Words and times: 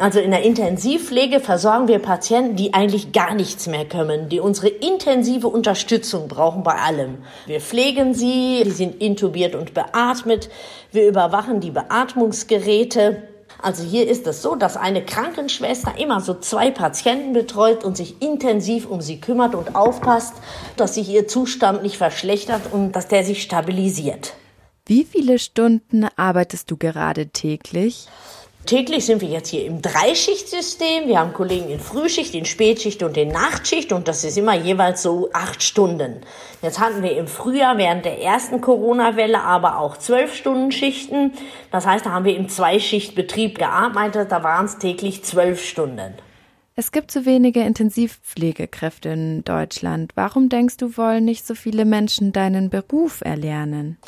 Also 0.00 0.18
in 0.18 0.30
der 0.30 0.44
Intensivpflege 0.44 1.40
versorgen 1.40 1.86
wir 1.86 1.98
Patienten, 1.98 2.56
die 2.56 2.72
eigentlich 2.72 3.12
gar 3.12 3.34
nichts 3.34 3.66
mehr 3.66 3.84
können, 3.84 4.30
die 4.30 4.40
unsere 4.40 4.68
intensive 4.68 5.46
Unterstützung 5.46 6.26
brauchen 6.26 6.62
bei 6.62 6.76
allem. 6.76 7.18
Wir 7.44 7.60
pflegen 7.60 8.14
sie, 8.14 8.62
die 8.64 8.70
sind 8.70 9.02
intubiert 9.02 9.54
und 9.54 9.74
beatmet, 9.74 10.48
wir 10.90 11.06
überwachen 11.06 11.60
die 11.60 11.70
Beatmungsgeräte. 11.70 13.24
Also 13.60 13.82
hier 13.82 14.08
ist 14.08 14.26
es 14.26 14.40
so, 14.40 14.54
dass 14.54 14.78
eine 14.78 15.04
Krankenschwester 15.04 15.92
immer 15.98 16.22
so 16.22 16.32
zwei 16.32 16.70
Patienten 16.70 17.34
betreut 17.34 17.84
und 17.84 17.94
sich 17.94 18.22
intensiv 18.22 18.86
um 18.86 19.02
sie 19.02 19.20
kümmert 19.20 19.54
und 19.54 19.76
aufpasst, 19.76 20.32
dass 20.78 20.94
sich 20.94 21.10
ihr 21.10 21.28
Zustand 21.28 21.82
nicht 21.82 21.98
verschlechtert 21.98 22.62
und 22.72 22.92
dass 22.92 23.08
der 23.08 23.22
sich 23.22 23.42
stabilisiert. 23.42 24.32
Wie 24.86 25.04
viele 25.04 25.38
Stunden 25.38 26.06
arbeitest 26.16 26.70
du 26.70 26.78
gerade 26.78 27.28
täglich? 27.28 28.08
Täglich 28.66 29.06
sind 29.06 29.20
wir 29.20 29.28
jetzt 29.28 29.48
hier 29.48 29.64
im 29.64 29.82
Dreischichtsystem. 29.82 31.08
Wir 31.08 31.18
haben 31.18 31.32
Kollegen 31.32 31.70
in 31.70 31.80
Frühschicht, 31.80 32.34
in 32.34 32.44
Spätschicht 32.44 33.02
und 33.02 33.16
in 33.16 33.28
Nachtschicht 33.28 33.90
und 33.92 34.06
das 34.06 34.22
ist 34.22 34.36
immer 34.36 34.54
jeweils 34.54 35.02
so 35.02 35.30
acht 35.32 35.62
Stunden. 35.62 36.20
Jetzt 36.62 36.78
hatten 36.78 37.02
wir 37.02 37.16
im 37.16 37.26
Frühjahr 37.26 37.78
während 37.78 38.04
der 38.04 38.22
ersten 38.22 38.60
Corona-Welle 38.60 39.40
aber 39.42 39.78
auch 39.78 39.96
zwölf 39.96 40.34
Stunden 40.34 40.72
Schichten. 40.72 41.32
Das 41.72 41.86
heißt, 41.86 42.06
da 42.06 42.10
haben 42.10 42.26
wir 42.26 42.36
im 42.36 42.48
Zweischichtbetrieb 42.48 43.58
gearbeitet. 43.58 44.30
Da 44.30 44.42
waren 44.42 44.66
es 44.66 44.78
täglich 44.78 45.24
zwölf 45.24 45.64
Stunden. 45.64 46.14
Es 46.76 46.92
gibt 46.92 47.10
zu 47.10 47.26
wenige 47.26 47.60
Intensivpflegekräfte 47.60 49.10
in 49.10 49.44
Deutschland. 49.44 50.12
Warum 50.14 50.48
denkst 50.48 50.78
du, 50.78 50.96
wollen 50.96 51.26
nicht 51.26 51.46
so 51.46 51.54
viele 51.54 51.84
Menschen 51.84 52.32
deinen 52.32 52.70
Beruf 52.70 53.20
erlernen? 53.22 53.98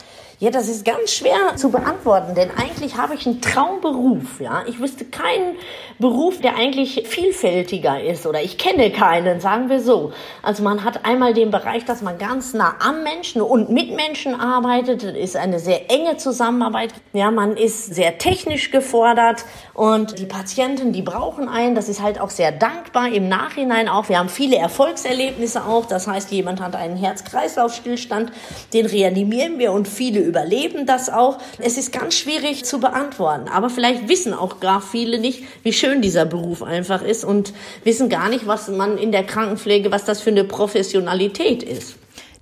Ja, 0.42 0.50
das 0.50 0.68
ist 0.68 0.84
ganz 0.84 1.12
schwer 1.12 1.54
zu 1.54 1.70
beantworten, 1.70 2.34
denn 2.34 2.50
eigentlich 2.50 2.96
habe 2.96 3.14
ich 3.14 3.24
einen 3.28 3.40
Traumberuf. 3.40 4.40
Ja, 4.40 4.64
ich 4.66 4.80
wüsste 4.80 5.04
keinen 5.04 5.54
Beruf, 6.00 6.40
der 6.40 6.56
eigentlich 6.56 7.06
vielfältiger 7.06 8.02
ist 8.02 8.26
oder 8.26 8.42
ich 8.42 8.58
kenne 8.58 8.90
keinen, 8.90 9.38
sagen 9.38 9.68
wir 9.68 9.80
so. 9.80 10.12
Also 10.42 10.64
man 10.64 10.82
hat 10.82 11.04
einmal 11.04 11.32
den 11.32 11.52
Bereich, 11.52 11.84
dass 11.84 12.02
man 12.02 12.18
ganz 12.18 12.54
nah 12.54 12.74
am 12.80 13.04
Menschen 13.04 13.40
und 13.40 13.70
mit 13.70 13.94
Menschen 13.94 14.34
arbeitet. 14.34 15.04
Das 15.04 15.14
ist 15.14 15.36
eine 15.36 15.60
sehr 15.60 15.92
enge 15.92 16.16
Zusammenarbeit. 16.16 16.92
Ja, 17.12 17.30
man 17.30 17.56
ist 17.56 17.94
sehr 17.94 18.18
technisch 18.18 18.72
gefordert 18.72 19.44
und 19.74 20.18
die 20.18 20.26
Patienten, 20.26 20.92
die 20.92 21.02
brauchen 21.02 21.48
einen. 21.48 21.76
Das 21.76 21.88
ist 21.88 22.02
halt 22.02 22.20
auch 22.20 22.30
sehr 22.30 22.50
dankbar 22.50 23.12
im 23.12 23.28
Nachhinein 23.28 23.88
auch. 23.88 24.08
Wir 24.08 24.18
haben 24.18 24.28
viele 24.28 24.56
Erfolgserlebnisse 24.56 25.64
auch. 25.64 25.86
Das 25.86 26.08
heißt, 26.08 26.32
jemand 26.32 26.60
hat 26.60 26.74
einen 26.74 26.96
Herz-Kreislauf-Stillstand, 26.96 28.32
den 28.72 28.86
reanimieren 28.86 29.60
wir 29.60 29.70
und 29.70 29.86
viele 29.86 30.31
überleben 30.32 30.86
das 30.86 31.10
auch. 31.10 31.38
Es 31.58 31.76
ist 31.76 31.92
ganz 31.92 32.14
schwierig 32.14 32.64
zu 32.64 32.80
beantworten, 32.80 33.48
aber 33.48 33.68
vielleicht 33.68 34.08
wissen 34.08 34.32
auch 34.32 34.60
gar 34.60 34.80
viele 34.80 35.18
nicht, 35.18 35.44
wie 35.62 35.74
schön 35.74 36.00
dieser 36.00 36.24
Beruf 36.24 36.62
einfach 36.62 37.02
ist 37.02 37.22
und 37.22 37.52
wissen 37.84 38.08
gar 38.08 38.30
nicht, 38.30 38.46
was 38.46 38.68
man 38.68 38.96
in 38.96 39.12
der 39.12 39.24
Krankenpflege, 39.24 39.92
was 39.92 40.06
das 40.06 40.22
für 40.22 40.30
eine 40.30 40.44
Professionalität 40.44 41.62
ist. 41.62 41.96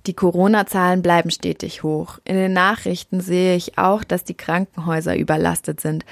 Die 0.07 0.13
Corona-Zahlen 0.13 1.01
bleiben 1.01 1.31
stetig 1.31 1.83
hoch. 1.83 2.19
In 2.23 2.35
den 2.35 2.53
Nachrichten 2.53 3.19
sehe 3.19 3.57
ich 3.57 3.77
auch, 3.77 4.05
dass 4.05 4.23
die 4.23 4.33
Krankenhäuser 4.33 5.17
überlastet 5.17 5.81
sind. 5.81 6.05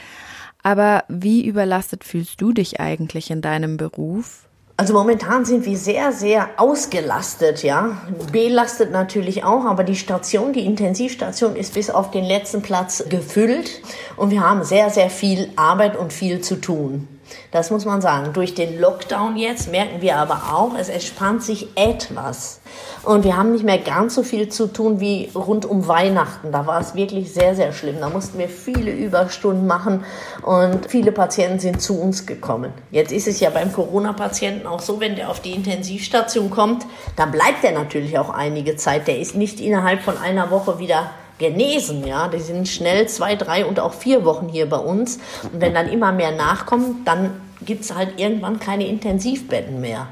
Aber 0.62 1.06
wie 1.08 1.46
überlastet 1.46 2.04
fühlst 2.04 2.42
du 2.42 2.52
dich 2.52 2.82
eigentlich 2.82 3.32
in 3.32 3.42
deinem 3.42 3.78
Beruf? 3.78 4.49
Also 4.80 4.94
momentan 4.94 5.44
sind 5.44 5.66
wir 5.66 5.78
sehr, 5.78 6.14
sehr 6.14 6.52
ausgelastet, 6.56 7.64
ja. 7.64 7.98
Belastet 8.32 8.94
natürlich 8.94 9.44
auch, 9.44 9.66
aber 9.66 9.84
die 9.84 9.98
Station, 9.98 10.54
die 10.54 10.66
Intensivstation 10.66 11.58
ist 11.58 11.74
bis 11.74 11.90
auf 11.90 12.12
den 12.12 12.24
letzten 12.24 12.62
Platz 12.62 13.04
gefüllt 13.10 13.82
und 14.16 14.32
wir 14.32 14.40
haben 14.40 14.64
sehr, 14.64 14.90
sehr 14.90 15.10
viel 15.10 15.50
Arbeit 15.58 15.98
und 15.98 16.14
viel 16.14 16.40
zu 16.40 16.62
tun. 16.62 17.10
Das 17.52 17.72
muss 17.72 17.86
man 17.86 18.02
sagen. 18.02 18.34
Durch 18.34 18.54
den 18.54 18.80
Lockdown 18.80 19.38
jetzt 19.38 19.72
merken 19.72 20.02
wir 20.02 20.18
aber 20.18 20.54
auch, 20.54 20.76
es 20.78 20.90
entspannt 20.90 21.44
sich 21.44 21.68
etwas. 21.76 22.62
Und 23.04 23.24
wir 23.24 23.38
haben 23.38 23.52
nicht 23.52 23.64
mehr 23.64 23.78
ganz 23.78 24.16
so 24.16 24.24
viel 24.24 24.50
zu 24.50 24.68
tun 24.68 25.00
wie 25.00 25.30
rund 25.34 25.66
um 25.66 25.88
Weihnachten. 25.88 26.52
Da 26.52 26.68
war 26.68 26.80
es 26.80 26.96
wirklich 26.96 27.34
sehr, 27.34 27.56
sehr 27.56 27.72
schlimm. 27.72 27.98
Da 28.00 28.10
mussten 28.10 28.38
wir 28.38 28.50
viele 28.50 28.92
Überstunden 28.92 29.68
machen 29.68 30.04
und 30.44 30.90
viele 30.90 31.12
Patienten 31.12 31.60
sind 31.60 31.82
zu 31.82 32.00
uns 32.00 32.26
gekommen. 32.26 32.74
Jetzt 32.92 33.12
ist 33.12 33.28
es 33.28 33.40
ja 33.40 33.50
beim 33.50 33.72
Corona-Patienten 33.74 34.68
auch 34.68 34.82
so, 34.82 35.00
wenn 35.00 35.16
der 35.16 35.30
auf 35.30 35.40
die 35.40 35.54
Intensivstation 35.54 36.50
kommt, 36.50 36.86
dann 37.16 37.32
bleibt 37.32 37.64
er 37.64 37.72
natürlich 37.72 38.18
auch 38.20 38.30
einige 38.30 38.76
Zeit. 38.76 39.08
Der 39.08 39.20
ist 39.20 39.36
nicht 39.36 39.60
innerhalb 39.60 40.02
von 40.02 40.18
einer 40.18 40.52
Woche 40.52 40.80
wieder 40.80 41.12
genesen, 41.40 42.06
ja. 42.06 42.28
Die 42.28 42.40
sind 42.40 42.68
schnell 42.68 43.08
zwei, 43.08 43.36
drei 43.36 43.66
und 43.66 43.80
auch 43.80 43.94
vier 43.94 44.24
Wochen 44.26 44.48
hier 44.50 44.70
bei 44.70 44.78
uns. 44.78 45.20
Und 45.52 45.60
wenn 45.60 45.74
dann 45.74 45.90
immer 45.90 46.12
mehr 46.12 46.32
nachkommen, 46.32 47.02
dann 47.06 47.42
gibt 47.66 47.82
es 47.82 47.96
halt 47.96 48.20
irgendwann 48.20 48.60
keine 48.60 48.86
Intensivbetten 48.88 49.82
mehr. 49.82 50.08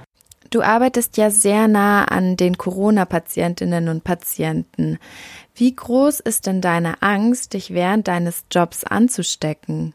Du 0.50 0.62
arbeitest 0.62 1.18
ja 1.18 1.30
sehr 1.30 1.68
nah 1.68 2.06
an 2.06 2.38
den 2.38 2.58
Corona-Patientinnen 2.58 3.90
und 3.90 4.04
Patienten. 4.04 4.98
Wie 5.54 5.76
groß 5.76 6.22
ist 6.22 6.48
denn 6.48 6.62
deine 6.62 7.02
Angst, 7.02 7.54
dich 7.54 7.74
während 7.74 8.08
deines 8.08 8.46
Jobs 8.50 8.84
anzustecken? 8.84 9.94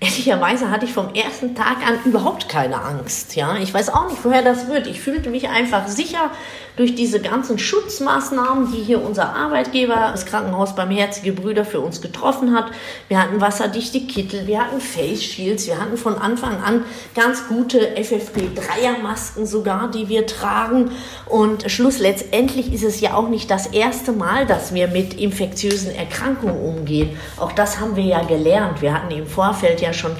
Ehrlicherweise 0.00 0.70
hatte 0.70 0.84
ich 0.84 0.92
vom 0.92 1.12
ersten 1.14 1.56
Tag 1.56 1.78
an 1.86 1.98
überhaupt 2.04 2.48
keine 2.48 2.80
Angst. 2.80 3.34
Ja, 3.34 3.56
ich 3.56 3.74
weiß 3.74 3.88
auch 3.88 4.08
nicht, 4.08 4.24
woher 4.24 4.42
das 4.42 4.68
wird. 4.68 4.86
Ich 4.86 5.00
fühlte 5.00 5.30
mich 5.30 5.48
einfach 5.48 5.88
sicher 5.88 6.30
durch 6.78 6.94
diese 6.94 7.20
ganzen 7.20 7.58
Schutzmaßnahmen, 7.58 8.70
die 8.70 8.80
hier 8.80 9.02
unser 9.02 9.34
Arbeitgeber, 9.34 10.10
das 10.12 10.26
Krankenhaus 10.26 10.76
beim 10.76 10.90
Herzige 10.92 11.32
Brüder 11.32 11.64
für 11.64 11.80
uns 11.80 12.00
getroffen 12.00 12.54
hat. 12.54 12.70
Wir 13.08 13.20
hatten 13.20 13.40
wasserdichte 13.40 14.00
Kittel, 14.02 14.46
wir 14.46 14.60
hatten 14.60 14.80
Face 14.80 15.24
Shields, 15.24 15.66
wir 15.66 15.80
hatten 15.80 15.96
von 15.96 16.14
Anfang 16.14 16.62
an 16.62 16.84
ganz 17.16 17.48
gute 17.48 17.96
FFP3er-Masken 17.96 19.44
sogar, 19.44 19.90
die 19.90 20.08
wir 20.08 20.26
tragen. 20.26 20.92
Und 21.26 21.68
Schluss 21.68 21.98
letztendlich 21.98 22.72
ist 22.72 22.84
es 22.84 23.00
ja 23.00 23.14
auch 23.14 23.28
nicht 23.28 23.50
das 23.50 23.66
erste 23.66 24.12
Mal, 24.12 24.46
dass 24.46 24.72
wir 24.72 24.86
mit 24.86 25.14
infektiösen 25.14 25.92
Erkrankungen 25.92 26.60
umgehen. 26.60 27.18
Auch 27.38 27.50
das 27.50 27.80
haben 27.80 27.96
wir 27.96 28.04
ja 28.04 28.22
gelernt. 28.22 28.82
Wir 28.82 28.94
hatten 28.94 29.10
im 29.10 29.26
Vorfeld 29.26 29.80
ja 29.80 29.92
schon 29.92 30.12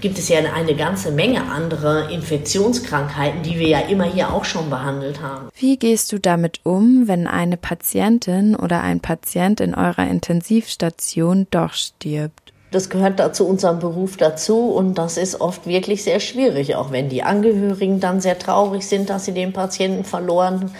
gibt 0.00 0.18
es 0.18 0.28
ja 0.28 0.38
eine 0.38 0.74
ganze 0.74 1.10
Menge 1.10 1.44
andere 1.50 2.12
Infektionskrankheiten, 2.12 3.42
die 3.42 3.58
wir 3.58 3.68
ja 3.68 3.80
immer 3.80 4.04
hier 4.04 4.32
auch 4.32 4.44
schon 4.44 4.70
behandelt 4.70 5.20
haben. 5.22 5.48
Wie 5.58 5.76
gehst 5.76 6.12
du 6.12 6.18
damit 6.18 6.60
um, 6.64 7.08
wenn 7.08 7.26
eine 7.26 7.56
Patientin 7.56 8.56
oder 8.56 8.82
ein 8.82 9.00
Patient 9.00 9.60
in 9.60 9.74
eurer 9.74 10.08
Intensivstation 10.08 11.46
doch 11.50 11.72
stirbt? 11.72 12.52
Das 12.72 12.90
gehört 12.90 13.20
da 13.20 13.32
zu 13.32 13.46
unserem 13.46 13.78
Beruf 13.78 14.16
dazu 14.16 14.70
und 14.70 14.98
das 14.98 15.16
ist 15.16 15.40
oft 15.40 15.66
wirklich 15.66 16.02
sehr 16.02 16.20
schwierig, 16.20 16.74
auch 16.74 16.90
wenn 16.90 17.08
die 17.08 17.22
Angehörigen 17.22 18.00
dann 18.00 18.20
sehr 18.20 18.38
traurig 18.38 18.86
sind, 18.86 19.08
dass 19.08 19.24
sie 19.24 19.32
den 19.32 19.52
Patienten 19.52 20.04
verloren 20.04 20.60
haben 20.60 20.72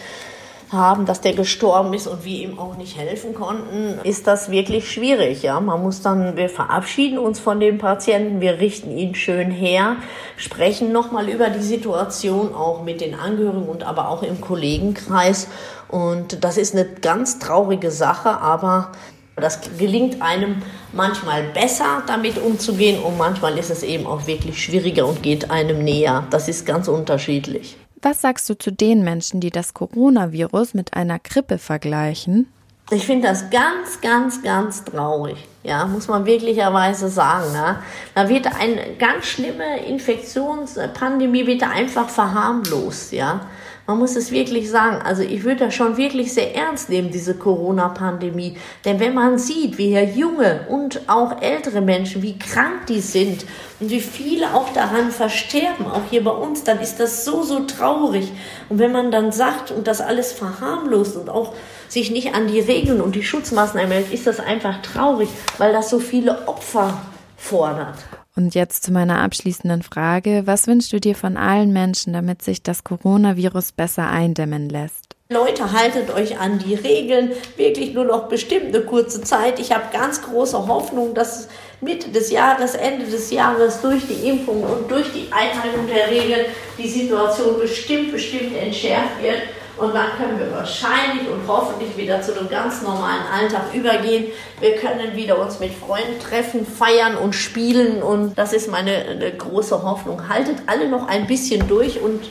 haben, 0.71 1.07
dass 1.07 1.21
der 1.21 1.33
gestorben 1.33 1.95
ist 1.95 2.07
und 2.07 2.25
wir 2.25 2.41
ihm 2.41 2.59
auch 2.59 2.77
nicht 2.77 2.99
helfen 2.99 3.35
konnten, 3.35 4.01
ist 4.03 4.27
das 4.27 4.51
wirklich 4.51 4.91
schwierig. 4.91 5.43
Ja, 5.43 5.61
man 5.61 5.83
muss 5.83 6.03
dann, 6.03 6.37
wir 6.37 6.49
verabschieden 6.49 7.19
uns 7.19 7.39
von 7.39 7.61
dem 7.61 7.79
Patienten, 7.79 8.41
wir 8.41 8.59
richten 8.59 8.97
ihn 8.97 9.15
schön 9.15 9.51
her, 9.51 9.97
sprechen 10.37 10.93
nochmal 10.93 11.29
über 11.29 11.51
die 11.51 11.63
Situation 11.63 12.55
auch 12.55 12.83
mit 12.83 13.01
den 13.01 13.15
Angehörigen 13.15 13.69
und 13.69 13.85
aber 13.85 14.09
auch 14.09 14.23
im 14.23 14.41
Kollegenkreis. 14.41 15.49
Und 15.89 16.43
das 16.45 16.57
ist 16.57 16.75
eine 16.75 16.85
ganz 16.85 17.39
traurige 17.39 17.93
Sache, 17.93 18.41
aber 18.41 18.91
das 19.37 19.61
gelingt 19.79 20.23
einem 20.23 20.63
manchmal 20.93 21.43
besser, 21.55 22.03
damit 22.07 22.39
umzugehen 22.39 23.03
und 23.03 23.19
manchmal 23.19 23.59
ist 23.59 23.71
es 23.71 23.83
eben 23.83 24.07
auch 24.07 24.27
wirklich 24.27 24.63
schwieriger 24.63 25.07
und 25.07 25.23
geht 25.23 25.51
einem 25.51 25.85
näher. 25.85 26.27
Das 26.31 26.49
ist 26.49 26.67
ganz 26.67 26.89
unterschiedlich. 26.89 27.77
Was 28.03 28.21
sagst 28.21 28.49
du 28.49 28.59
zu 28.59 28.71
den 28.71 29.03
Menschen, 29.03 29.41
die 29.41 29.51
das 29.51 29.75
Coronavirus 29.75 30.75
mit 30.75 30.95
einer 30.95 31.19
Grippe 31.19 31.59
vergleichen? 31.59 32.49
Ich 32.91 33.05
finde 33.05 33.27
das 33.27 33.51
ganz, 33.51 34.01
ganz, 34.01 34.43
ganz 34.45 34.85
traurig. 34.85 35.37
Ja, 35.65 35.87
muss 35.87 36.07
man 36.07 36.25
wirklicherweise 36.25 37.09
sagen. 37.09 37.53
Ne? 37.53 37.81
Da 38.15 38.29
wird 38.29 38.47
eine 38.47 38.95
ganz 38.97 39.25
schlimme 39.25 39.85
Infektionspandemie 39.85 41.49
wird 41.49 41.65
einfach 41.65 42.09
verharmlost. 42.09 43.13
Ja, 43.13 43.41
man 43.89 43.99
muss 43.99 44.15
es 44.15 44.31
wirklich 44.31 44.71
sagen. 44.71 45.03
Also 45.03 45.23
ich 45.23 45.43
würde 45.43 45.65
das 45.65 45.75
schon 45.75 45.97
wirklich 45.97 46.33
sehr 46.33 46.55
ernst 46.55 46.89
nehmen, 46.89 47.11
diese 47.11 47.35
Corona-Pandemie. 47.35 48.57
Denn 48.85 49.01
wenn 49.01 49.15
man 49.15 49.37
sieht, 49.37 49.79
wie 49.79 49.89
hier 49.89 50.05
junge 50.05 50.67
und 50.69 51.09
auch 51.09 51.43
ältere 51.43 51.81
Menschen, 51.81 52.23
wie 52.23 52.39
krank 52.39 52.87
die 52.89 53.01
sind 53.01 53.45
und 53.81 53.91
wie 53.91 54.01
viele 54.01 54.55
auch 54.55 54.73
daran 54.73 55.11
versterben, 55.11 55.87
auch 55.87 56.03
hier 56.09 56.23
bei 56.23 56.31
uns, 56.31 56.63
dann 56.63 56.79
ist 56.79 57.01
das 57.01 57.25
so, 57.25 57.43
so 57.43 57.65
traurig. 57.65 58.31
Und 58.69 58.79
wenn 58.79 58.93
man 58.93 59.11
dann 59.11 59.33
sagt 59.33 59.73
und 59.73 59.89
das 59.89 60.01
alles 60.01 60.31
verharmlost 60.31 61.17
und 61.17 61.29
auch 61.29 61.53
sich 61.89 62.11
nicht 62.11 62.35
an 62.35 62.49
die 62.49 62.61
Regeln 62.61 63.01
und 63.01 63.15
die 63.15 63.23
Schutzmaßnahmen 63.23 63.91
hält, 63.91 64.13
ist 64.13 64.27
das 64.27 64.41
einfach 64.41 64.83
traurig, 64.83 65.29
weil 65.59 65.73
das 65.73 65.91
so 65.91 65.99
viele 65.99 66.47
Opfer 66.49 67.01
fordert. 67.37 67.97
Und 68.37 68.55
jetzt 68.55 68.83
zu 68.83 68.93
meiner 68.93 69.23
abschließenden 69.23 69.83
Frage. 69.83 70.43
Was 70.45 70.67
wünschst 70.67 70.93
du 70.93 71.01
dir 71.01 71.15
von 71.15 71.37
allen 71.39 71.73
Menschen, 71.73 72.13
damit 72.13 72.43
sich 72.43 72.63
das 72.63 72.85
Coronavirus 72.85 73.73
besser 73.73 74.09
eindämmen 74.09 74.69
lässt? 74.69 75.17
Leute, 75.29 75.73
haltet 75.73 76.15
euch 76.15 76.39
an 76.39 76.61
die 76.61 76.75
Regeln, 76.75 77.33
wirklich 77.57 77.95
nur 77.95 78.05
noch 78.05 78.29
bestimmt 78.29 78.67
eine 78.67 78.85
kurze 78.85 79.23
Zeit. 79.23 79.59
Ich 79.59 79.73
habe 79.73 79.87
ganz 79.93 80.23
große 80.23 80.69
Hoffnung, 80.69 81.15
dass 81.15 81.49
Mitte 81.81 82.11
des 82.11 82.31
Jahres, 82.31 82.77
Ende 82.77 83.07
des 83.07 83.33
Jahres 83.33 83.81
durch 83.81 84.03
die 84.07 84.29
Impfung 84.29 84.63
und 84.63 84.89
durch 84.89 85.11
die 85.13 85.27
Einhaltung 85.33 85.89
der 85.89 86.09
Regeln 86.11 86.47
die 86.79 86.89
Situation 86.89 87.59
bestimmt, 87.59 88.13
bestimmt 88.13 88.57
entschärft 88.57 89.21
wird. 89.21 89.43
Und 89.77 89.95
dann 89.95 90.09
können 90.17 90.39
wir 90.39 90.51
wahrscheinlich 90.53 91.29
und 91.29 91.47
hoffentlich 91.47 91.97
wieder 91.97 92.23
zu 92.23 92.39
einem 92.39 92.49
ganz 92.49 92.83
normalen 92.83 93.23
Alltag 93.33 93.75
übergehen. 93.75 94.27
Wir 94.61 94.77
können 94.77 95.15
wieder 95.15 95.39
uns 95.39 95.61
mit 95.61 95.73
Freunden 95.75 96.19
treffen, 96.19 96.67
feiern 96.67 97.17
und 97.17 97.35
spielen. 97.35 98.03
Und 98.03 98.37
das 98.39 98.53
ist 98.53 98.71
meine 98.71 99.33
große 99.37 99.83
Hoffnung. 99.83 100.29
Haltet 100.29 100.57
alle 100.67 100.89
noch 100.89 101.09
ein 101.09 101.27
bisschen 101.27 101.69
durch 101.69 102.01
und 102.01 102.23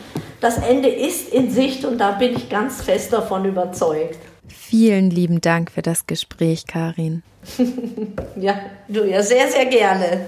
das 0.42 0.57
Ende 0.57 0.89
ist 0.89 1.30
in 1.30 1.51
Sicht 1.51 1.86
und 1.86 1.97
da 1.97 2.12
bin 2.12 2.36
ich 2.36 2.50
ganz 2.50 2.81
fest 2.81 3.13
davon 3.13 3.45
überzeugt. 3.45 4.19
Vielen 4.48 5.09
lieben 5.09 5.41
Dank 5.41 5.71
für 5.71 5.81
das 5.81 6.07
Gespräch, 6.07 6.68
Karin. 6.68 7.24
ja, 8.36 8.56
du 8.88 9.06
ja 9.06 9.21
sehr, 9.21 9.48
sehr 9.48 9.65
gerne. 9.65 10.25